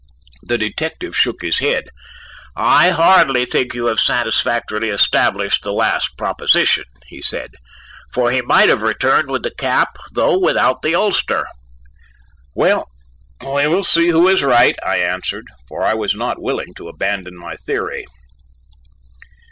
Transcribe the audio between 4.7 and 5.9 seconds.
established the